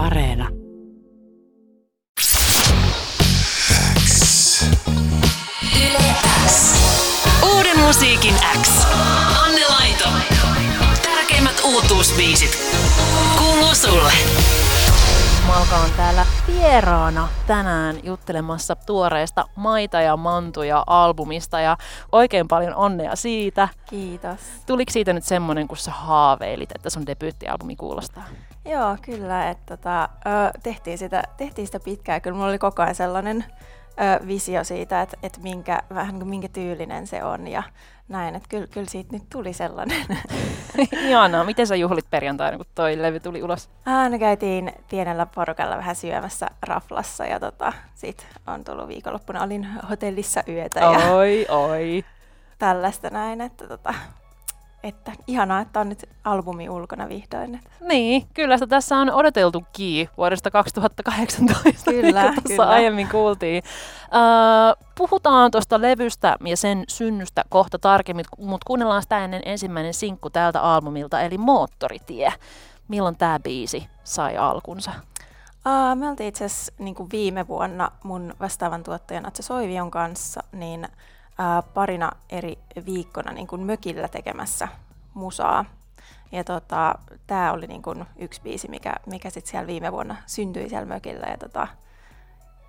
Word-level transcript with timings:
Areena. 0.00 0.48
Yle 5.76 6.14
X. 6.46 6.74
Uuden 7.54 7.78
musiikin 7.78 8.34
X. 8.62 8.86
Anne 9.44 9.60
Laito. 9.68 10.08
Tärkeimmät 11.02 11.60
uutuusbiisit. 11.64 12.58
Kuuluu 13.38 13.74
sulle. 13.74 14.12
Malka 15.46 15.76
on 15.76 15.90
täällä 15.96 16.26
vieraana 16.46 17.28
tänään 17.46 17.96
juttelemassa 18.02 18.76
tuoreesta 18.76 19.44
Maita 19.56 20.00
ja 20.00 20.16
Mantuja 20.16 20.84
albumista 20.86 21.60
ja 21.60 21.76
oikein 22.12 22.48
paljon 22.48 22.74
onnea 22.74 23.16
siitä. 23.16 23.68
Kiitos. 23.90 24.40
Tuliko 24.66 24.92
siitä 24.92 25.12
nyt 25.12 25.24
semmonen, 25.24 25.68
kun 25.68 25.76
sä 25.76 25.90
haaveilit, 25.90 26.70
että 26.74 26.90
sun 26.90 27.06
debyyttialbumi 27.06 27.76
kuulostaa? 27.76 28.24
Joo, 28.64 28.96
kyllä. 29.02 29.50
Että 29.50 29.76
tota, 29.76 30.08
tehtiin, 30.62 30.98
sitä, 30.98 31.22
tehtiin 31.36 31.66
sitä 31.66 31.80
pitkään. 31.80 32.20
Kyllä 32.20 32.36
mulla 32.36 32.48
oli 32.48 32.58
koko 32.58 32.82
ajan 32.82 32.94
sellainen 32.94 33.44
ö, 33.90 34.26
visio 34.26 34.64
siitä, 34.64 35.02
että, 35.02 35.16
että 35.22 35.40
minkä, 35.40 35.82
vähän 35.94 36.18
niin 36.18 36.28
minkä 36.28 36.48
tyylinen 36.48 37.06
se 37.06 37.24
on 37.24 37.48
ja 37.48 37.62
näin. 38.08 38.34
Että 38.34 38.48
kyllä, 38.48 38.66
kyllä 38.66 38.88
siitä 38.88 39.12
nyt 39.12 39.22
tuli 39.32 39.52
sellainen. 39.52 40.06
Ihanaa. 41.08 41.44
Miten 41.44 41.66
sä 41.66 41.76
juhlit 41.76 42.10
perjantaina, 42.10 42.56
kun 42.56 42.66
toi 42.74 43.02
levy 43.02 43.20
tuli 43.20 43.42
ulos? 43.42 43.70
Ah, 43.86 44.10
no 44.10 44.18
käytiin 44.18 44.72
pienellä 44.90 45.26
porukalla 45.26 45.76
vähän 45.76 45.96
syömässä 45.96 46.46
raflassa 46.62 47.26
ja 47.26 47.40
tota, 47.40 47.72
sit 47.94 48.26
on 48.46 48.64
tullut 48.64 48.88
viikonloppuna. 48.88 49.42
Olin 49.42 49.68
hotellissa 49.90 50.42
yötä 50.48 50.80
ja 50.80 50.88
Oi, 50.88 51.46
oi. 51.48 52.04
tällaista 52.58 53.10
näin. 53.10 53.40
Että, 53.40 53.68
tota, 53.68 53.94
että 54.82 55.12
ihanaa, 55.26 55.60
että 55.60 55.80
on 55.80 55.88
nyt 55.88 56.08
albumi 56.24 56.68
ulkona 56.68 57.08
vihdoin. 57.08 57.60
Niin, 57.80 58.26
kyllä 58.34 58.56
sitä 58.56 58.66
tässä 58.66 58.96
on 58.96 59.10
odoteltu 59.10 59.64
kii 59.72 60.08
vuodesta 60.16 60.50
2018, 60.50 61.90
Kyllä, 61.90 62.22
niin 62.22 62.34
kuin 62.34 62.34
tuossa 62.34 62.48
kyllä. 62.48 62.68
aiemmin 62.68 63.08
kuultiin. 63.08 63.62
Uh, 64.04 64.86
puhutaan 64.94 65.50
tuosta 65.50 65.80
levystä 65.80 66.36
ja 66.46 66.56
sen 66.56 66.84
synnystä 66.88 67.44
kohta 67.48 67.78
tarkemmin, 67.78 68.24
mutta 68.38 68.64
kuunnellaan 68.66 69.02
sitä 69.02 69.24
ennen 69.24 69.42
ensimmäinen 69.44 69.94
sinkku 69.94 70.30
tältä 70.30 70.60
albumilta, 70.60 71.20
eli 71.20 71.38
Moottoritie. 71.38 72.32
Milloin 72.88 73.16
tämä 73.16 73.40
biisi 73.40 73.88
sai 74.04 74.36
alkunsa? 74.36 74.90
Uh, 75.66 75.98
me 75.98 76.08
oltiin 76.08 76.28
itse 76.28 76.44
asiassa 76.44 76.72
niin 76.78 76.96
viime 77.12 77.48
vuonna 77.48 77.90
mun 78.04 78.34
vastaavan 78.40 78.82
tuottajan 78.82 79.26
Atse 79.26 79.42
Soivion 79.42 79.90
kanssa 79.90 80.40
niin 80.52 80.88
parina 81.74 82.12
eri 82.30 82.58
viikkona 82.86 83.32
niin 83.32 83.46
kuin 83.46 83.62
mökillä 83.62 84.08
tekemässä 84.08 84.68
musaa. 85.14 85.64
Ja 86.32 86.44
tota, 86.44 86.94
tämä 87.26 87.52
oli 87.52 87.66
niin 87.66 87.82
kuin 87.82 88.04
yksi 88.16 88.40
biisi, 88.42 88.68
mikä, 88.68 88.94
mikä 89.06 89.30
sitten 89.30 89.50
siellä 89.50 89.66
viime 89.66 89.92
vuonna 89.92 90.16
syntyi 90.26 90.68
siellä 90.68 90.86
mökillä. 90.86 91.26
Ja 91.26 91.38
tota, 91.38 91.68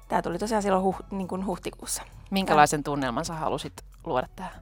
tämä 0.07 0.21
tuli 0.21 0.37
tosiaan 0.37 0.63
silloin 0.63 0.83
huh, 0.83 0.99
niin 1.11 1.27
kuin 1.27 1.45
huhtikuussa. 1.45 2.03
Minkälaisen 2.31 2.83
tunnelman 2.83 3.25
sä 3.25 3.33
halusit 3.33 3.73
luoda 4.05 4.27
tähän? 4.35 4.53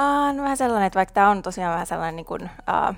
Uh, 0.00 0.36
no 0.36 0.42
vähän 0.42 0.56
sellainen, 0.56 0.86
että 0.86 0.96
vaikka 0.96 1.14
tämä 1.14 1.30
on 1.30 1.42
tosiaan 1.42 1.72
vähän 1.72 1.86
sellainen 1.86 2.16
niin 2.16 2.26
kuin, 2.26 2.42
uh, 2.42 2.96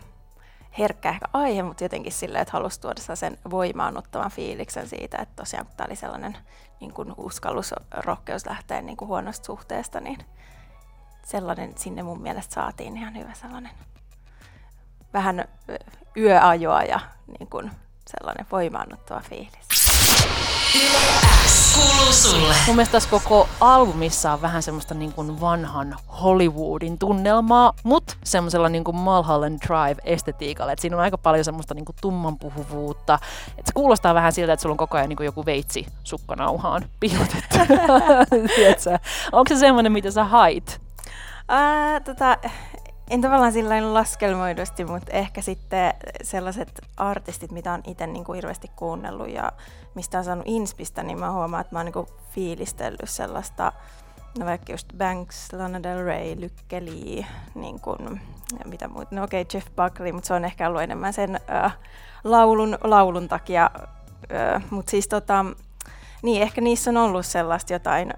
herkkä 0.78 1.08
ehkä 1.08 1.26
aihe, 1.32 1.62
mutta 1.62 1.84
jotenkin 1.84 2.12
silleen, 2.12 2.42
että 2.42 2.52
halusi 2.52 2.80
tuoda 2.80 3.16
sen 3.16 3.38
voimaannuttavan 3.50 4.30
fiiliksen 4.30 4.88
siitä, 4.88 5.18
että 5.18 5.36
tosiaan 5.36 5.66
kun 5.66 5.74
tämä 5.77 5.86
oli 5.86 5.96
sellainen 5.96 6.36
niin 6.80 6.92
kuin 6.92 7.14
uskallus, 7.16 7.74
rohkeus 7.90 8.46
lähteä 8.46 8.82
niin 8.82 8.96
kuin 8.96 9.08
huonosta 9.08 9.46
suhteesta, 9.46 10.00
niin 10.00 10.18
sellainen 11.24 11.72
sinne 11.78 12.02
mun 12.02 12.22
mielestä 12.22 12.54
saatiin 12.54 12.96
ihan 12.96 13.16
hyvä 13.16 13.34
sellainen 13.34 13.72
vähän 15.12 15.44
yöajoa 16.16 16.82
ja 16.82 17.00
niin 17.38 17.50
kuin 17.50 17.70
sellainen 18.06 18.46
voimaannuttava 18.50 19.20
fiilis. 19.20 19.70
Yle. 20.77 21.69
Kuuluu 21.81 22.12
sulle. 22.12 22.55
Mun 22.67 22.77
mielestä 22.77 22.92
tässä 22.92 23.11
koko 23.11 23.48
albumissa 23.61 24.33
on 24.33 24.42
vähän 24.42 24.62
semmoista 24.62 24.95
niin 24.95 25.12
kuin 25.12 25.41
vanhan 25.41 25.96
Hollywoodin 26.23 26.98
tunnelmaa, 26.98 27.73
mutta 27.83 28.17
semmoisella 28.24 28.68
niin 28.68 28.85
kuin 28.85 28.96
Mulholland 28.96 29.58
Drive-estetiikalla. 29.67 30.73
Et 30.73 30.79
siinä 30.79 30.96
on 30.96 31.02
aika 31.02 31.19
paljon 31.19 31.45
semmoista 31.45 31.74
niin 31.74 31.85
kuin 31.85 31.96
tummanpuhuvuutta. 32.01 33.19
Et 33.58 33.67
se 33.67 33.73
kuulostaa 33.73 34.14
vähän 34.14 34.33
siltä, 34.33 34.52
että 34.52 34.63
sulla 34.63 34.73
on 34.73 34.77
koko 34.77 34.96
ajan 34.96 35.08
niin 35.08 35.17
kuin 35.17 35.24
joku 35.24 35.46
veitsi 35.46 35.86
sukkanauhaan 36.05 36.85
piilotettu. 37.01 37.58
Onko 39.33 39.48
se 39.48 39.57
semmoinen, 39.57 39.92
mitä 39.92 40.11
sä 40.11 40.24
hait? 40.24 40.80
Ää, 41.48 42.01
tota, 42.01 42.39
en 43.10 43.20
tavallaan 43.20 43.52
sillä 43.52 43.94
laskelmoidusti, 43.94 44.84
mutta 44.84 45.12
ehkä 45.12 45.42
sitten 45.42 45.94
sellaiset 46.22 46.80
artistit, 46.96 47.50
mitä 47.50 47.72
on 47.72 47.80
itse 47.86 48.06
niin 48.06 48.24
kuin 48.24 48.34
hirveästi 48.34 48.70
kuunnellut 48.76 49.28
ja 49.28 49.52
mistä 49.94 50.18
on 50.18 50.24
saanut 50.24 50.44
inspistä, 50.48 51.02
niin 51.02 51.18
mä 51.18 51.32
huomaan, 51.32 51.60
että 51.60 51.74
mä 51.74 51.78
oon 51.78 51.86
niin 51.86 51.92
kuin 51.92 52.06
fiilistellyt 52.30 53.00
sellaista, 53.10 53.72
no 54.38 54.46
vaikka 54.46 54.72
just 54.72 54.86
Banks, 54.98 55.52
Lana 55.52 55.82
Del 55.82 56.04
Rey, 56.04 56.40
Lykkeli, 56.40 57.26
niin 57.54 57.80
kuin, 57.80 58.20
mitä 58.64 58.88
muuta, 58.88 59.14
no 59.14 59.24
okei, 59.24 59.42
okay, 59.42 59.50
Jeff 59.54 59.68
Buckley, 59.77 60.12
mutta 60.12 60.28
se 60.28 60.34
on 60.34 60.44
ehkä 60.44 60.68
ollut 60.68 60.82
enemmän 60.82 61.12
sen 61.12 61.40
äh, 61.50 61.77
laulun, 62.24 62.78
laulun 62.84 63.28
takia, 63.28 63.70
äh, 64.32 64.62
mutta 64.70 64.90
siis 64.90 65.08
tota, 65.08 65.44
niin 66.22 66.42
ehkä 66.42 66.60
niissä 66.60 66.90
on 66.90 66.96
ollut 66.96 67.27
sellaista 67.27 67.72
jotain 67.72 68.14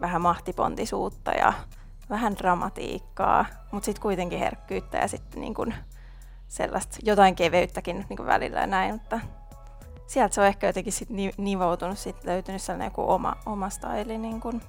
vähän 0.00 0.22
mahtipontisuutta 0.22 1.30
ja 1.30 1.52
vähän 2.10 2.36
dramatiikkaa, 2.36 3.46
mutta 3.70 3.84
sitten 3.84 4.02
kuitenkin 4.02 4.38
herkkyyttä 4.38 4.98
ja 4.98 5.08
sitten 5.08 5.40
niin 5.40 5.54
kun 5.54 5.74
sellaista 6.48 6.96
jotain 7.02 7.34
keveyttäkin 7.34 8.06
niin 8.08 8.16
kun 8.16 8.26
välillä 8.26 8.60
ja 8.60 8.66
näin, 8.66 8.94
mutta 8.94 9.20
sieltä 10.06 10.34
se 10.34 10.40
on 10.40 10.46
ehkä 10.46 10.66
jotenkin 10.66 10.92
sit 10.92 11.10
ni- 11.10 11.34
nivoutunut, 11.36 11.98
sit 11.98 12.24
löytynyt 12.24 12.62
sellainen 12.62 12.86
joku 12.86 13.10
oma, 13.10 13.36
oma 13.46 13.70
staili, 13.70 14.18
niin 14.18 14.40
kun, 14.40 14.62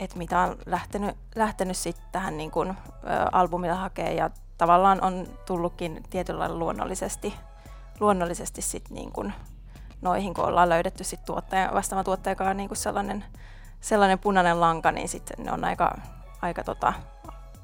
että 0.00 0.18
mitä 0.18 0.40
on 0.40 0.56
lähtenyt, 0.66 1.16
lähtenyt 1.34 1.76
sitten 1.76 2.06
tähän 2.12 2.36
niin 2.36 2.50
kun, 2.50 2.70
ä, 2.70 2.74
albumilla 3.32 3.76
hakee 3.76 4.14
ja 4.14 4.30
tavallaan 4.58 5.02
on 5.02 5.26
tullutkin 5.46 6.02
tietyllä 6.10 6.38
lailla 6.38 6.58
luonnollisesti, 6.58 7.34
luonnollisesti 8.00 8.62
sit 8.62 8.90
niin 8.90 9.12
kun 9.12 9.32
noihin, 10.00 10.34
kun 10.34 10.44
ollaan 10.44 10.68
löydetty 10.68 11.04
sit 11.04 11.24
tuottaja, 11.24 11.70
vastaavan 11.74 12.04
tuottajakaan 12.04 12.56
niin 12.56 12.68
kun 12.68 12.76
sellainen 12.76 13.24
sellainen 13.80 14.18
punainen 14.18 14.60
lanka, 14.60 14.92
niin 14.92 15.08
sitten 15.08 15.44
ne 15.44 15.52
on 15.52 15.64
aika, 15.64 15.98
aika 16.42 16.64
tota, 16.64 16.92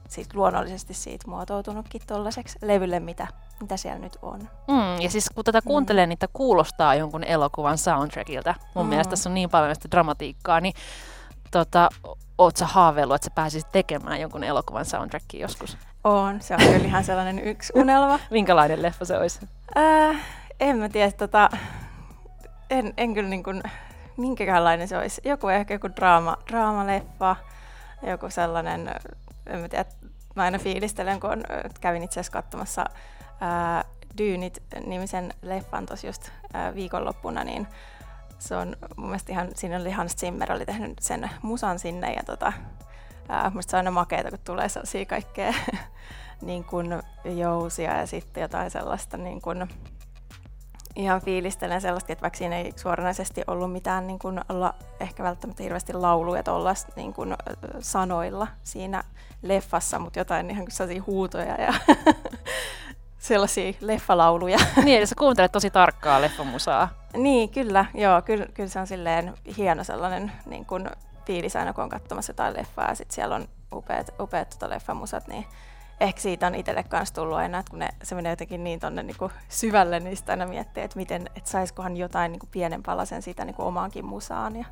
sit 0.08 0.34
luonnollisesti 0.34 0.94
siitä 0.94 1.30
muotoutunutkin 1.30 2.02
tuollaiseksi 2.06 2.58
levylle, 2.62 3.00
mitä, 3.00 3.26
mitä 3.60 3.76
siellä 3.76 3.98
nyt 3.98 4.18
on. 4.22 4.40
Mm, 4.68 5.00
ja 5.00 5.10
siis 5.10 5.30
kun 5.34 5.44
tätä 5.44 5.62
kuuntelee, 5.62 6.06
niin 6.06 6.18
tämä 6.18 6.30
kuulostaa 6.32 6.94
jonkun 6.94 7.24
elokuvan 7.24 7.78
soundtrackilta. 7.78 8.54
Mun 8.74 8.86
Mm. 8.86 8.88
mielestä 8.88 9.10
tässä 9.10 9.30
on 9.30 9.34
niin 9.34 9.50
paljon 9.50 9.74
sitä 9.74 9.90
dramatiikkaa, 9.90 10.60
niin 10.60 10.74
tota, 11.50 11.88
oot 12.38 12.56
sä 12.56 12.66
haaveillut, 12.66 13.14
että 13.14 13.24
sä 13.24 13.34
pääsisit 13.34 13.72
tekemään 13.72 14.20
jonkun 14.20 14.44
elokuvan 14.44 14.84
soundtrackin 14.84 15.40
joskus? 15.40 15.78
On, 16.04 16.40
se 16.40 16.54
on 16.54 16.60
kyllä 16.60 16.86
ihan 16.86 17.04
sellainen 17.04 17.38
yksi 17.38 17.72
unelma. 17.76 18.18
Minkälainen 18.30 18.82
leffa 18.82 19.04
se 19.04 19.18
olisi? 19.18 19.40
Äh, 19.76 20.16
en 20.60 20.76
mä 20.78 20.88
tiedä, 20.88 21.12
tota, 21.12 21.48
en, 22.70 22.94
en 22.96 23.14
kyllä 23.14 23.28
niin 23.28 23.42
kuin, 23.42 23.62
minkälainen 24.16 24.88
se 24.88 24.98
olisi. 24.98 25.20
Joku 25.24 25.48
ehkä 25.48 25.74
joku 25.74 25.88
draama, 25.96 26.36
draamaleffa, 26.50 27.36
joku 28.02 28.30
sellainen, 28.30 28.90
en 29.46 29.60
mä 29.60 29.68
tiedä, 29.68 29.84
mä 30.34 30.42
aina 30.42 30.58
fiilistelen, 30.58 31.20
kun 31.20 31.44
kävin 31.80 32.02
itse 32.02 32.20
asiassa 32.20 32.32
katsomassa 32.32 32.84
Dyynit-nimisen 34.18 35.34
leffan 35.42 35.86
tuossa 35.86 36.06
just 36.06 36.30
ää, 36.52 36.74
viikonloppuna, 36.74 37.44
niin 37.44 37.66
se 38.38 38.56
on 38.56 38.76
mun 38.96 39.06
mielestä 39.06 39.32
ihan, 39.32 39.48
siinä 39.54 39.76
oli 39.76 39.90
Hans 39.90 40.16
Zimmer 40.16 40.52
oli 40.52 40.66
tehnyt 40.66 40.98
sen 41.00 41.30
musan 41.42 41.78
sinne 41.78 42.12
ja 42.12 42.22
tota, 42.26 42.52
ää, 43.28 43.50
musta 43.54 43.70
se 43.70 43.76
on 43.76 43.78
aina 43.78 43.90
makeeta, 43.90 44.30
kun 44.30 44.38
tulee 44.44 44.68
sellaisia 44.68 45.04
kaikkea 45.04 45.54
niin 46.42 46.64
kuin 46.64 47.02
jousia 47.24 47.98
ja 47.98 48.06
sitten 48.06 48.40
jotain 48.40 48.70
sellaista 48.70 49.16
niin 49.16 49.40
kuin, 49.40 49.68
ihan 50.96 51.20
fiilistelen 51.20 51.80
sellaista, 51.80 52.12
että 52.12 52.22
vaikka 52.22 52.36
siinä 52.38 52.56
ei 52.56 52.72
suoranaisesti 52.76 53.42
ollut 53.46 53.72
mitään 53.72 54.06
niin 54.06 54.18
kuin, 54.18 54.40
la, 54.48 54.74
ehkä 55.00 55.22
välttämättä 55.22 55.62
hirveästi 55.62 55.92
lauluja 55.92 56.42
tuolla 56.42 56.74
niin 56.96 57.12
kuin, 57.12 57.34
sanoilla 57.80 58.46
siinä 58.62 59.04
leffassa, 59.42 59.98
mutta 59.98 60.18
jotain 60.18 60.50
ihan 60.50 60.66
sellaisia 60.68 61.02
huutoja 61.06 61.60
ja 61.60 61.74
sellaisia 63.18 63.72
leffalauluja. 63.80 64.58
niin, 64.84 64.98
eli 64.98 65.06
sä 65.06 65.14
kuuntelet 65.18 65.52
tosi 65.52 65.70
tarkkaa 65.70 66.20
leffamusaa. 66.20 66.88
niin, 67.16 67.48
kyllä, 67.48 67.84
joo, 67.94 68.22
kyllä, 68.22 68.46
kyllä 68.54 68.68
se 68.68 68.80
on 68.80 68.86
silleen 68.86 69.34
hieno 69.56 69.84
sellainen 69.84 70.32
niin 70.46 70.66
kuin, 70.66 70.90
fiilis 71.26 71.56
aina, 71.56 71.72
kun 71.72 71.84
on 71.84 71.90
katsomassa 71.90 72.30
jotain 72.30 72.56
leffaa 72.56 72.88
ja 72.88 72.94
sitten 72.94 73.14
siellä 73.14 73.34
on 73.34 73.48
upeat, 73.72 74.14
upeat 74.20 74.50
tota 74.50 74.70
leffamusat, 74.70 75.28
niin 75.28 75.46
ehkä 76.04 76.20
siitä 76.20 76.46
on 76.46 76.54
itselle 76.54 76.82
kanssa 76.82 77.14
tullut 77.14 77.36
aina, 77.36 77.58
että 77.58 77.70
kun 77.70 77.78
ne, 77.78 77.88
se 78.02 78.14
menee 78.14 78.32
jotenkin 78.32 78.64
niin 78.64 78.80
tonne 78.80 79.02
niin 79.02 79.16
kuin 79.16 79.32
syvälle, 79.48 80.00
niin 80.00 80.16
sitä 80.16 80.32
aina 80.32 80.46
miettii, 80.46 80.82
että 80.82 80.96
miten, 80.96 81.26
että 81.36 81.50
saisikohan 81.50 81.96
jotain 81.96 82.32
niin 82.32 82.40
kuin 82.40 82.50
pienen 82.50 82.82
palasen 82.82 83.22
siitä 83.22 83.44
niin 83.44 83.54
kuin 83.54 83.66
omaankin 83.66 84.04
musaan. 84.04 84.56
Ja, 84.56 84.64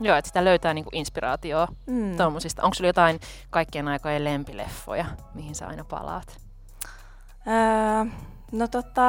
Joo, 0.00 0.16
että 0.16 0.28
sitä 0.28 0.44
löytää 0.44 0.74
niinku 0.74 0.90
inspiraatioa 0.92 1.68
mm. 1.86 2.16
tuommoisista. 2.16 2.62
Onko 2.62 2.74
sulla 2.74 2.88
jotain 2.88 3.20
kaikkien 3.50 3.88
aikojen 3.88 4.24
lempileffoja, 4.24 5.04
mihin 5.34 5.54
sä 5.54 5.66
aina 5.66 5.84
palaat? 5.84 6.36
Öö, 7.46 8.12
no 8.52 8.68
tota, 8.68 9.02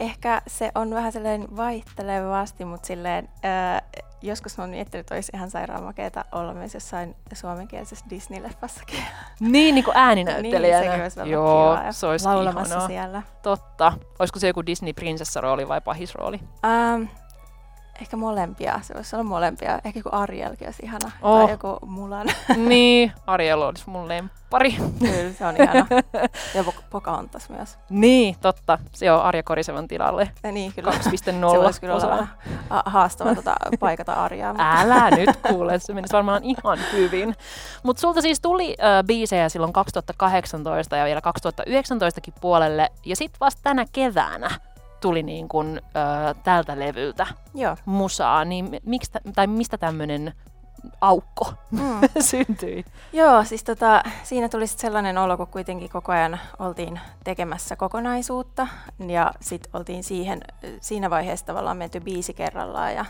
ehkä 0.00 0.42
se 0.46 0.72
on 0.74 0.90
vähän 0.90 1.12
sellainen 1.12 1.56
vaihtelevasti, 1.56 2.64
mutta 2.64 2.86
silleen, 2.86 3.28
ää, 3.42 3.82
joskus 4.22 4.58
mä 4.58 4.62
oon 4.64 4.70
miettinyt, 4.70 5.00
että 5.00 5.14
olisi 5.14 5.32
ihan 5.34 5.50
sairaan 5.50 5.82
makeeta 5.82 6.24
olla 6.32 6.54
myös 6.54 6.74
jossain 6.74 7.16
suomenkielisessä 7.34 8.04
Disney-leffassakin. 8.10 9.02
Niin, 9.40 9.74
niin 9.74 9.84
kuin 9.84 9.96
ääninäyttelijänä. 9.96 10.80
niin, 10.80 10.90
sekin 10.90 11.02
olisi 11.02 11.16
varmaan 11.16 11.32
Joo, 11.32 11.74
kiva 11.76 11.86
ja 11.86 11.92
se 11.92 12.06
olisi 12.06 12.24
laulamassa 12.26 12.74
ihanaa. 12.74 12.88
siellä. 12.88 13.22
Totta. 13.42 13.92
Olisiko 14.18 14.38
se 14.38 14.46
joku 14.46 14.62
Disney-prinsessarooli 14.66 15.68
vai 15.68 15.80
pahisrooli? 15.80 16.40
Ähm, 16.64 17.02
ehkä 18.00 18.16
molempia, 18.16 18.80
se 18.82 18.94
voisi 18.94 19.16
olla 19.16 19.24
molempia. 19.24 19.78
Ehkä 19.84 19.98
joku 19.98 20.08
Arielkin 20.12 20.68
olisi 20.68 20.82
ihana, 20.82 21.10
Oh. 21.22 21.40
tai 21.44 21.50
joku 21.50 21.86
Mulan. 21.86 22.26
niin, 22.68 23.12
Ariel 23.26 23.62
olisi 23.62 23.90
mun 23.90 24.08
lemppari. 24.08 24.76
Kyllä, 24.98 25.32
se 25.38 25.46
on 25.46 25.54
ihana. 25.56 25.86
Ja 26.54 26.64
Pocahontas 26.90 27.48
myös. 27.50 27.78
niin, 27.90 28.36
totta. 28.40 28.78
Se 28.92 29.12
on 29.12 29.22
Arja 29.22 29.42
Korisevan 29.42 29.88
tilalle. 29.88 30.30
Ja 30.42 30.52
niin, 30.52 30.72
kyllä. 30.72 30.90
2.0 30.90 30.98
se 31.52 31.58
voisi 31.58 31.80
kyllä 31.80 31.94
olla 31.94 32.26
haastava 32.86 33.34
tota, 33.34 33.54
paikata 33.80 34.12
Arjaa. 34.12 34.52
mutta- 34.52 34.80
Älä 34.80 35.10
nyt 35.10 35.30
kuule, 35.48 35.78
se 35.78 35.92
menisi 35.94 36.12
varmaan 36.12 36.44
ihan 36.44 36.78
hyvin. 36.92 37.36
Mutta 37.82 38.00
sulta 38.00 38.20
siis 38.20 38.40
tuli 38.40 38.76
äh, 38.82 39.04
biisejä 39.06 39.48
silloin 39.48 39.72
2018 39.72 40.96
ja 40.96 41.04
vielä 41.04 41.20
2019kin 41.20 42.32
puolelle. 42.40 42.88
Ja 43.04 43.16
sitten 43.16 43.40
vasta 43.40 43.60
tänä 43.62 43.84
keväänä 43.92 44.50
tuli 45.00 45.22
niin 45.22 45.48
kun, 45.48 45.80
äh, 45.96 46.42
tältä 46.42 46.78
levyltä 46.78 47.26
Joo. 47.54 47.76
musaa. 47.84 48.44
Niin 48.44 48.80
miksi, 48.86 49.10
tai 49.34 49.46
mistä 49.46 49.78
tämmöinen 49.78 50.32
aukko 51.00 51.52
Mm. 51.70 51.80
syntyi? 52.20 52.84
Joo, 53.12 53.44
siis 53.44 53.64
tota, 53.64 54.02
siinä 54.22 54.48
tuli 54.48 54.66
sit 54.66 54.78
sellainen 54.78 55.18
olo, 55.18 55.36
kun 55.36 55.46
kuitenkin 55.46 55.90
koko 55.90 56.12
ajan 56.12 56.40
oltiin 56.58 57.00
tekemässä 57.24 57.76
kokonaisuutta 57.76 58.66
ja 59.06 59.32
sitten 59.40 59.70
oltiin 59.74 60.04
siihen, 60.04 60.40
siinä 60.80 61.10
vaiheessa 61.10 61.46
tavallaan 61.46 61.76
menty 61.76 62.00
biisi 62.00 62.34
kerrallaan 62.34 62.94
ja 62.94 63.04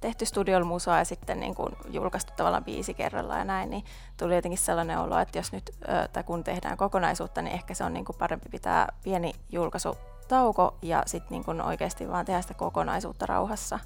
tehty 0.00 0.26
studiolla 0.26 0.66
musaa 0.66 0.98
ja 0.98 1.04
sitten 1.04 1.40
niin 1.40 1.54
kun 1.54 1.76
julkaistu 1.90 2.32
tavallaan 2.36 2.64
biisi 2.64 2.94
kerrallaan 2.94 3.38
ja 3.38 3.44
näin, 3.44 3.70
niin 3.70 3.84
tuli 4.16 4.34
jotenkin 4.34 4.58
sellainen 4.58 4.98
olo, 4.98 5.18
että 5.18 5.38
jos 5.38 5.52
nyt, 5.52 5.70
ö, 5.88 6.08
tai 6.08 6.22
kun 6.24 6.44
tehdään 6.44 6.76
kokonaisuutta, 6.76 7.42
niin 7.42 7.54
ehkä 7.54 7.74
se 7.74 7.84
on 7.84 7.92
niin 7.92 8.04
kun 8.04 8.14
parempi 8.18 8.48
pitää 8.48 8.88
pieni 9.04 9.32
julkaisutauko 10.26 10.78
ja 10.82 11.02
sitten 11.06 11.30
niin 11.30 11.44
kun 11.44 11.60
oikeasti 11.60 12.08
vaan 12.08 12.24
tehdä 12.24 12.42
sitä 12.42 12.54
kokonaisuutta 12.54 13.26
rauhassa. 13.26 13.78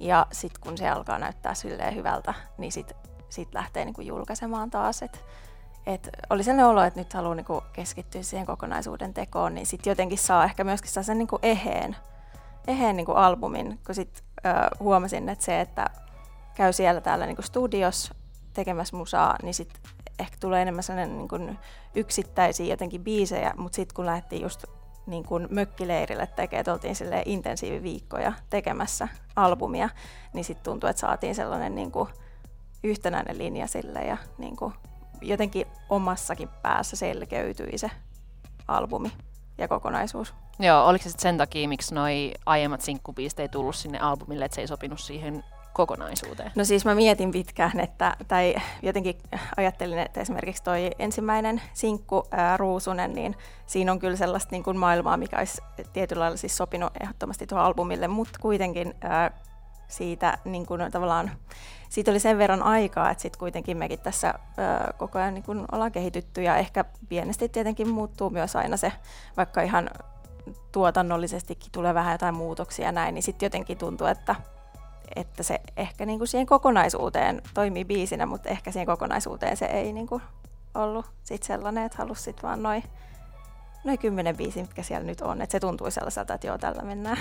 Ja 0.00 0.26
sitten 0.32 0.60
kun 0.60 0.78
se 0.78 0.88
alkaa 0.88 1.18
näyttää 1.18 1.54
silleen 1.54 1.94
hyvältä, 1.94 2.34
niin 2.58 2.72
sitten 2.72 2.96
sit 3.28 3.54
lähtee 3.54 3.84
niinku 3.84 4.00
julkaisemaan 4.00 4.70
taas. 4.70 5.02
Et, 5.02 5.24
et 5.86 6.08
oli 6.30 6.42
sellainen 6.42 6.66
olo, 6.66 6.82
että 6.82 7.00
nyt 7.00 7.12
haluaa 7.12 7.34
niinku 7.34 7.62
keskittyä 7.72 8.22
siihen 8.22 8.46
kokonaisuuden 8.46 9.14
tekoon, 9.14 9.54
niin 9.54 9.66
sitten 9.66 9.90
jotenkin 9.90 10.18
saa 10.18 10.44
ehkä 10.44 10.64
myöskin 10.64 11.04
sen 11.04 11.18
niinku 11.18 11.38
eheen, 11.42 11.96
eheen 12.66 12.96
niinku 12.96 13.12
albumin, 13.12 13.78
kun 13.86 13.94
sitten 13.94 14.22
huomasin, 14.80 15.28
että 15.28 15.44
se, 15.44 15.60
että 15.60 15.86
käy 16.54 16.72
siellä 16.72 17.00
täällä 17.00 17.26
niinku 17.26 17.42
studios 17.42 18.12
tekemässä 18.54 18.96
musaa, 18.96 19.36
niin 19.42 19.54
sitten 19.54 19.80
ehkä 20.18 20.36
tulee 20.40 20.62
enemmän 20.62 20.82
sellainen 20.82 21.18
niinku 21.18 21.36
yksittäisiä 21.94 22.66
jotenkin 22.66 23.04
biisejä, 23.04 23.54
mutta 23.56 23.76
sitten 23.76 23.94
kun 23.94 24.06
lähdettiin 24.06 24.42
just 24.42 24.64
niin 25.08 25.24
kuin 25.24 25.46
mökkileirille 25.50 26.26
tekee, 26.26 26.60
että 26.60 26.72
oltiin 26.72 26.96
intensiiviviikkoja 27.24 28.32
tekemässä 28.50 29.08
albumia, 29.36 29.88
niin 30.32 30.44
sitten 30.44 30.64
tuntui, 30.64 30.90
että 30.90 31.00
saatiin 31.00 31.34
sellainen 31.34 31.74
niin 31.74 31.92
kuin 31.92 32.08
yhtenäinen 32.84 33.38
linja 33.38 33.66
sille 33.66 34.00
ja 34.00 34.16
niin 34.38 34.56
kuin 34.56 34.74
jotenkin 35.22 35.66
omassakin 35.88 36.48
päässä 36.62 36.96
selkeytyi 36.96 37.78
se 37.78 37.90
albumi 38.68 39.12
ja 39.58 39.68
kokonaisuus. 39.68 40.34
Joo, 40.58 40.86
oliko 40.86 41.04
se 41.04 41.10
sen 41.18 41.38
takia, 41.38 41.68
miksi 41.68 41.94
noi 41.94 42.34
aiemmat 42.46 42.80
sinkkubiisit 42.80 43.40
ei 43.40 43.48
tullut 43.48 43.76
sinne 43.76 43.98
albumille, 43.98 44.44
että 44.44 44.54
se 44.54 44.60
ei 44.60 44.68
sopinut 44.68 45.00
siihen 45.00 45.44
kokonaisuuteen? 45.78 46.52
No 46.54 46.64
siis 46.64 46.84
mä 46.84 46.94
mietin 46.94 47.30
pitkään, 47.30 47.80
että, 47.80 48.16
tai 48.28 48.54
jotenkin 48.82 49.18
ajattelin, 49.56 49.98
että 49.98 50.20
esimerkiksi 50.20 50.62
toi 50.62 50.90
ensimmäinen 50.98 51.62
sinkku, 51.74 52.24
ää, 52.30 52.56
Ruusunen, 52.56 53.12
niin 53.12 53.36
siinä 53.66 53.92
on 53.92 53.98
kyllä 53.98 54.16
sellaista 54.16 54.48
niin 54.50 54.62
kuin 54.62 54.76
maailmaa, 54.76 55.16
mikä 55.16 55.38
olisi 55.38 55.62
tietyllä 55.92 56.20
lailla 56.20 56.36
siis 56.36 56.56
sopinut 56.56 56.92
ehdottomasti 57.02 57.46
tuohon 57.46 57.66
albumille, 57.66 58.08
mutta 58.08 58.38
kuitenkin 58.42 58.94
ää, 59.00 59.30
siitä 59.88 60.38
niin 60.44 60.66
kuin 60.66 60.92
tavallaan, 60.92 61.30
siitä 61.88 62.10
oli 62.10 62.20
sen 62.20 62.38
verran 62.38 62.62
aikaa, 62.62 63.10
että 63.10 63.22
sitten 63.22 63.38
kuitenkin 63.38 63.76
mekin 63.76 64.00
tässä 64.00 64.34
ää, 64.56 64.94
koko 64.98 65.18
ajan 65.18 65.34
niin 65.34 65.44
kuin 65.44 65.64
ollaan 65.72 65.92
kehitytty 65.92 66.42
ja 66.42 66.56
ehkä 66.56 66.84
pienesti 67.08 67.48
tietenkin 67.48 67.88
muuttuu 67.88 68.30
myös 68.30 68.56
aina 68.56 68.76
se, 68.76 68.92
vaikka 69.36 69.62
ihan 69.62 69.90
tuotannollisestikin 70.72 71.72
tulee 71.72 71.94
vähän 71.94 72.14
jotain 72.14 72.34
muutoksia 72.34 72.86
ja 72.86 72.92
näin, 72.92 73.14
niin 73.14 73.22
sitten 73.22 73.46
jotenkin 73.46 73.78
tuntuu, 73.78 74.06
että 74.06 74.34
että 75.16 75.42
se 75.42 75.60
ehkä 75.76 76.06
niinku 76.06 76.26
siihen 76.26 76.46
kokonaisuuteen 76.46 77.42
toimii 77.54 77.84
biisinä, 77.84 78.26
mutta 78.26 78.48
ehkä 78.48 78.70
siihen 78.70 78.86
kokonaisuuteen 78.86 79.56
se 79.56 79.66
ei 79.66 79.92
niinku 79.92 80.22
ollut 80.74 81.06
sit 81.24 81.42
sellainen, 81.42 81.84
että 81.84 81.98
halusi 81.98 82.22
sit 82.22 82.42
vaan 82.42 82.62
noin 82.62 82.84
noin 83.84 83.98
kymmenen 83.98 84.36
biisiä, 84.36 84.62
mitkä 84.62 84.82
siellä 84.82 85.06
nyt 85.06 85.20
on. 85.20 85.42
Että 85.42 85.52
se 85.52 85.60
tuntui 85.60 85.92
sellaiselta, 85.92 86.34
että 86.34 86.46
joo, 86.46 86.58
tällä 86.58 86.82
mennään. 86.82 87.18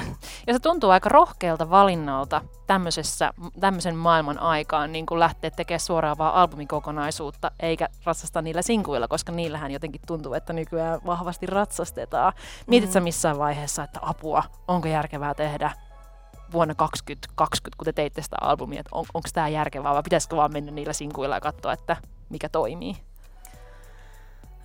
Ja 0.47 0.53
se 0.53 0.59
tuntuu 0.59 0.89
aika 0.89 1.09
rohkealta 1.09 1.69
valinnalta 1.69 2.41
tämmöisessä, 2.67 3.33
tämmöisen 3.59 3.95
maailman 3.95 4.39
aikaan 4.39 4.91
niin 4.91 5.05
kuin 5.05 5.19
lähteä 5.19 5.51
tekemään 5.51 5.79
suoraan 5.79 6.17
vaan 6.17 6.33
albumikokonaisuutta, 6.33 7.51
eikä 7.59 7.89
ratsastaa 8.03 8.41
niillä 8.41 8.61
sinkuilla, 8.61 9.07
koska 9.07 9.31
niillähän 9.31 9.71
jotenkin 9.71 10.01
tuntuu, 10.07 10.33
että 10.33 10.53
nykyään 10.53 10.99
vahvasti 11.05 11.45
ratsastetaan. 11.45 12.33
Mietit 12.67 12.91
sä 12.91 12.99
missään 12.99 13.37
vaiheessa, 13.37 13.83
että 13.83 13.99
apua, 14.01 14.43
onko 14.67 14.87
järkevää 14.87 15.33
tehdä 15.33 15.71
vuonna 16.51 16.75
2020, 16.75 17.77
kun 17.77 17.85
te 17.85 17.93
teitte 17.93 18.21
sitä 18.21 18.35
albumia, 18.41 18.79
että 18.79 18.89
on, 18.93 19.05
onko 19.13 19.29
tämä 19.33 19.47
järkevää 19.47 19.93
vai 19.93 20.03
pitäisikö 20.03 20.35
vaan 20.35 20.53
mennä 20.53 20.71
niillä 20.71 20.93
sinkuilla 20.93 21.35
ja 21.35 21.41
katsoa, 21.41 21.73
että 21.73 21.97
mikä 22.29 22.49
toimii? 22.49 22.97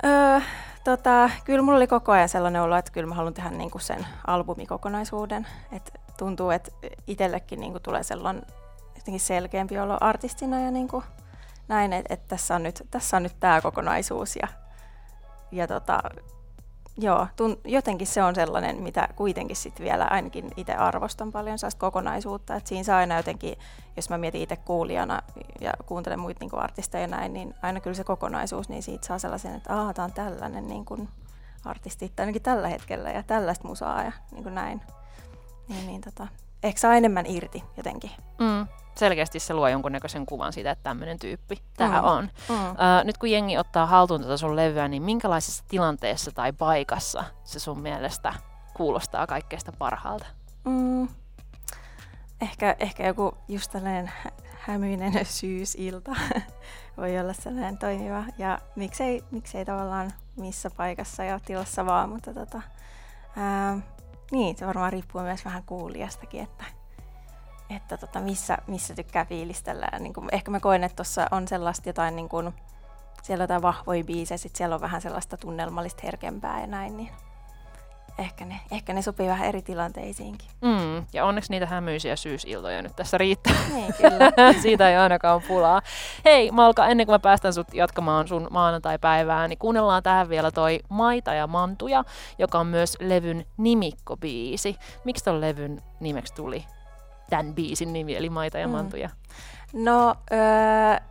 Öö, 0.04 0.40
tota, 0.84 1.30
kyllä 1.44 1.62
mulla 1.62 1.76
oli 1.76 1.86
koko 1.86 2.12
ajan 2.12 2.28
sellainen 2.28 2.62
olo, 2.62 2.76
että 2.76 2.92
kyllä 2.92 3.08
mä 3.08 3.14
haluan 3.14 3.34
tehdä 3.34 3.50
niinku 3.50 3.78
sen 3.78 4.06
albumikokonaisuuden. 4.26 5.46
Et 5.72 5.92
tuntuu, 6.18 6.50
että 6.50 6.70
itsellekin 7.06 7.60
niinku 7.60 7.80
tulee 7.80 8.02
sellainen 8.02 8.46
jotenkin 8.96 9.20
selkeämpi 9.20 9.78
olo 9.78 9.98
artistina 10.00 10.60
ja 10.60 10.70
niinku 10.70 11.04
näin, 11.68 11.92
että 11.92 12.14
et 12.14 12.28
tässä 12.28 12.54
on 12.54 12.62
nyt, 12.62 12.82
tässä 12.90 13.16
on 13.16 13.22
nyt 13.22 13.36
tämä 13.40 13.60
kokonaisuus. 13.60 14.36
Ja, 14.36 14.48
ja 15.52 15.66
tota, 15.66 16.02
joo, 16.98 17.26
tun, 17.36 17.60
jotenkin 17.64 18.06
se 18.06 18.22
on 18.22 18.34
sellainen, 18.34 18.82
mitä 18.82 19.08
kuitenkin 19.16 19.56
sit 19.56 19.80
vielä 19.80 20.04
ainakin 20.04 20.50
itse 20.56 20.74
arvostan 20.74 21.32
paljon 21.32 21.58
sellaista 21.58 21.80
kokonaisuutta. 21.80 22.56
Että 22.56 22.68
siinä 22.68 22.84
saa 22.84 22.98
aina 22.98 23.16
jotenkin, 23.16 23.58
jos 23.96 24.10
mä 24.10 24.18
mietin 24.18 24.42
itse 24.42 24.56
kuulijana 24.56 25.22
ja 25.60 25.72
kuuntelen 25.86 26.18
muita 26.18 26.44
niin 26.44 26.58
artisteja 26.58 27.02
ja 27.02 27.08
näin, 27.08 27.32
niin 27.32 27.54
aina 27.62 27.80
kyllä 27.80 27.94
se 27.94 28.04
kokonaisuus, 28.04 28.68
niin 28.68 28.82
siitä 28.82 29.06
saa 29.06 29.18
sellaisen, 29.18 29.54
että 29.54 29.76
aah, 29.76 29.94
tää 29.94 30.04
on 30.04 30.12
tällainen 30.12 30.68
niin 30.68 30.84
kuin 30.84 31.08
artisti, 31.64 32.12
tai 32.16 32.22
ainakin 32.22 32.42
tällä 32.42 32.68
hetkellä 32.68 33.10
ja 33.10 33.22
tällaista 33.22 33.68
musaa 33.68 34.02
ja 34.02 34.12
niin 34.32 34.42
kuin 34.42 34.54
näin. 34.54 34.80
Niin, 35.68 35.86
niin 35.86 36.00
tota, 36.00 36.26
ehkä 36.62 36.80
saa 36.80 36.94
enemmän 36.94 37.26
irti 37.26 37.64
jotenkin. 37.76 38.10
Mm. 38.38 38.66
Selkeästi 38.94 39.40
se 39.40 39.54
luo 39.54 39.68
jonkunnäköisen 39.68 40.26
kuvan 40.26 40.52
siitä, 40.52 40.70
että 40.70 40.82
tämmöinen 40.82 41.18
tyyppi 41.18 41.62
tämä 41.76 41.98
Mm. 42.02 42.04
on. 42.08 42.28
Mm. 42.48 42.54
Ö, 42.54 43.04
nyt 43.04 43.18
kun 43.18 43.30
jengi 43.30 43.58
ottaa 43.58 43.86
haltuun 43.86 44.20
tätä 44.22 44.36
sun 44.36 44.56
levyä, 44.56 44.88
niin 44.88 45.02
minkälaisessa 45.02 45.64
tilanteessa 45.68 46.30
tai 46.34 46.52
paikassa 46.52 47.24
se 47.44 47.58
sun 47.58 47.80
mielestä 47.80 48.34
kuulostaa 48.74 49.26
kaikkein 49.26 49.62
parhaalta? 49.78 50.26
Mm. 50.64 51.08
Ehkä, 52.40 52.76
ehkä 52.78 53.06
joku 53.06 53.34
just 53.48 53.70
tällainen 53.70 54.06
hä- 54.06 54.30
hämyinen 54.58 55.26
syysilta 55.26 56.10
voi 56.96 57.18
olla 57.18 57.32
sellainen 57.32 57.78
toimiva. 57.78 58.24
Ja 58.38 58.58
miksei, 58.76 59.24
miksei 59.30 59.64
tavallaan 59.64 60.10
missä 60.36 60.70
paikassa 60.76 61.24
ja 61.24 61.40
tilassa 61.40 61.86
vaan, 61.86 62.08
mutta 62.08 62.34
tota, 62.34 62.62
ää, 63.36 63.78
niin, 64.30 64.56
se 64.58 64.66
varmaan 64.66 64.92
riippuu 64.92 65.22
myös 65.22 65.44
vähän 65.44 65.62
kuulijastakin, 65.66 66.42
että, 66.42 66.64
että 67.94 68.06
tota, 68.06 68.20
missä, 68.20 68.58
missä 68.66 68.94
tykkää 68.94 69.24
fiilistellä. 69.24 69.88
Ja 69.92 69.98
niin 69.98 70.12
kuin, 70.12 70.28
ehkä 70.32 70.50
mä 70.50 70.60
koen, 70.60 70.84
että 70.84 70.96
tuossa 70.96 71.26
on 71.30 71.48
sellaista 71.48 71.88
jotain, 71.88 72.16
niin 72.16 72.28
kuin, 72.28 72.54
siellä 73.22 73.42
on 73.42 73.44
jotain 73.44 73.62
vahvoja 73.62 74.04
biisejä, 74.04 74.38
sit 74.38 74.56
siellä 74.56 74.74
on 74.74 74.80
vähän 74.80 75.02
sellaista 75.02 75.36
tunnelmallista 75.36 76.02
herkempää 76.04 76.60
ja 76.60 76.66
näin, 76.66 76.96
niin 76.96 77.10
ehkä 78.18 78.44
ne, 78.44 78.60
ehkä 78.70 78.92
ne 78.92 79.02
sopii 79.02 79.28
vähän 79.28 79.48
eri 79.48 79.62
tilanteisiinkin. 79.62 80.48
Mm, 80.60 81.06
ja 81.12 81.24
onneksi 81.24 81.50
niitä 81.50 81.66
hämyisiä 81.66 82.16
syysiltoja 82.16 82.82
nyt 82.82 82.96
tässä 82.96 83.18
riittää. 83.18 83.54
Niin, 83.72 83.94
kyllä. 83.94 84.32
Siitä 84.62 84.90
ei 84.90 84.96
ainakaan 84.96 85.42
pulaa. 85.48 85.82
Hei 86.24 86.50
Malka, 86.50 86.86
ennen 86.86 87.06
kuin 87.06 87.14
mä 87.14 87.18
päästän 87.18 87.52
sut 87.52 87.74
jatkamaan 87.74 88.28
sun 88.28 88.48
maanantai-päivää, 88.50 89.48
niin 89.48 89.58
kuunnellaan 89.58 90.02
tähän 90.02 90.28
vielä 90.28 90.50
toi 90.50 90.80
Maita 90.88 91.34
ja 91.34 91.46
Mantuja, 91.46 92.04
joka 92.38 92.58
on 92.58 92.66
myös 92.66 92.96
levyn 93.00 93.46
nimikkobiisi. 93.56 94.76
Miksi 95.04 95.24
ton 95.24 95.40
levyn 95.40 95.82
nimeksi 96.00 96.34
tuli 96.34 96.64
tämän 97.32 97.54
biisin 97.54 97.92
nimi, 97.92 98.16
eli 98.16 98.30
Maita 98.30 98.58
ja 98.58 98.66
Mm. 98.66 98.72
Mantuja? 98.72 99.10
No, 99.72 100.14
öö, 100.32 101.06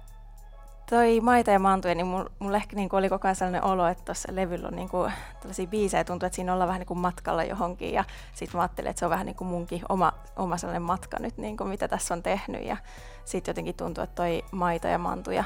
toi 0.89 1.21
Maita 1.21 1.51
ja 1.51 1.59
Mantuja, 1.59 1.95
niin 1.95 2.07
mulla 2.07 2.29
mul 2.39 2.53
ehkä 2.53 2.75
niinku 2.75 2.95
oli 2.95 3.09
koko 3.09 3.27
ajan 3.27 3.35
sellainen 3.35 3.63
olo, 3.63 3.87
että 3.87 4.05
tuossa 4.05 4.29
levyllä 4.31 4.67
on 4.67 4.75
niinku 4.75 5.07
tällaisia 5.39 5.67
biisejä, 5.67 6.03
tuntuu, 6.03 6.27
että 6.27 6.35
siinä 6.35 6.53
ollaan 6.53 6.67
vähän 6.67 6.79
niinku 6.79 6.95
matkalla 6.95 7.43
johonkin 7.43 7.93
ja 7.93 8.03
sitten 8.33 8.57
mä 8.57 8.61
ajattelin, 8.61 8.89
että 8.89 8.99
se 8.99 9.05
on 9.05 9.09
vähän 9.09 9.25
niinku 9.25 9.43
munkin 9.43 9.81
oma, 9.89 10.13
oma 10.35 10.57
sellainen 10.57 10.81
matka 10.81 11.17
nyt, 11.19 11.37
niinku, 11.37 11.63
mitä 11.63 11.87
tässä 11.87 12.13
on 12.13 12.23
tehnyt 12.23 12.65
ja 12.65 12.77
sitten 13.25 13.51
jotenkin 13.51 13.75
tuntuu, 13.75 14.03
että 14.03 14.15
toi 14.15 14.43
Maita 14.51 14.87
ja 14.87 14.97
Mantuja 14.97 15.43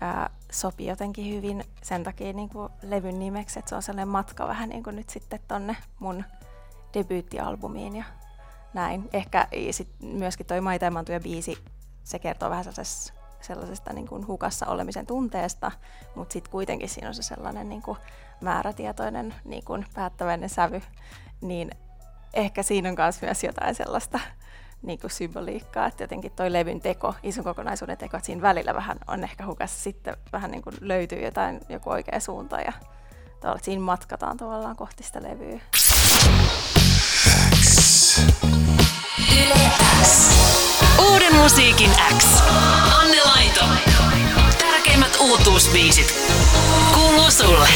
ää, 0.00 0.30
sopii 0.52 0.86
jotenkin 0.86 1.34
hyvin 1.34 1.64
sen 1.82 2.04
takia 2.04 2.32
niinku 2.32 2.70
levyn 2.82 3.18
nimeksi, 3.18 3.58
että 3.58 3.68
se 3.68 3.74
on 3.74 3.82
sellainen 3.82 4.08
matka 4.08 4.48
vähän 4.48 4.68
niinku 4.68 4.90
nyt 4.90 5.10
sitten 5.10 5.40
tonne 5.48 5.76
mun 5.98 6.24
debyyttialbumiin 6.94 7.96
ja 7.96 8.04
näin. 8.76 9.08
Ehkä 9.12 9.48
sit 9.70 9.88
myöskin 10.02 10.46
toi 10.46 10.60
Maita 10.60 10.84
ja 10.84 10.90
Mantuja 10.90 11.20
biisi, 11.20 11.58
se 12.04 12.18
kertoo 12.18 12.50
vähän 12.50 12.64
sellaisesta 12.64 13.12
sellaisesta 13.40 13.92
niin 13.92 14.08
kuin 14.08 14.26
hukassa 14.26 14.66
olemisen 14.66 15.06
tunteesta, 15.06 15.72
mutta 16.14 16.32
sitten 16.32 16.52
kuitenkin 16.52 16.88
siinä 16.88 17.08
on 17.08 17.14
se 17.14 17.22
sellainen 17.22 17.68
niin 17.68 17.82
kuin 17.82 17.98
määrätietoinen 18.40 19.34
niin 19.44 19.64
kuin 19.64 19.86
päättäväinen 19.94 20.48
sävy, 20.48 20.82
niin 21.40 21.70
ehkä 22.34 22.62
siinä 22.62 22.88
on 22.88 22.94
myös 22.98 23.22
myös 23.22 23.44
jotain 23.44 23.74
sellaista 23.74 24.20
niin 24.82 24.98
kuin 24.98 25.10
symboliikkaa, 25.10 25.86
että 25.86 26.02
jotenkin 26.04 26.32
toi 26.32 26.52
levyn 26.52 26.80
teko, 26.80 27.14
ison 27.22 27.44
kokonaisuuden 27.44 27.98
teko, 27.98 28.16
että 28.16 28.26
siinä 28.26 28.42
välillä 28.42 28.74
vähän 28.74 28.98
on 29.08 29.24
ehkä 29.24 29.46
hukassa, 29.46 29.82
sitten 29.82 30.16
vähän 30.32 30.50
niin 30.50 30.62
kuin 30.62 30.76
löytyy 30.80 31.24
jotain, 31.24 31.60
joku 31.68 31.90
oikea 31.90 32.20
suunta 32.20 32.60
ja 32.60 32.72
tavallaan, 33.40 33.64
siinä 33.64 33.82
matkataan 33.82 34.36
tavallaan 34.36 34.76
kohti 34.76 35.02
sitä 35.02 35.22
levyä. 35.22 35.60
Uuden 40.98 41.36
musiikin 41.36 41.90
X. 42.18 42.26
Anne 43.00 43.22
Laito. 43.24 43.64
Tärkeimmät 44.58 45.16
uutuusbiisit. 45.20 46.14
Kuuluu 46.94 47.30
sulle. 47.30 47.68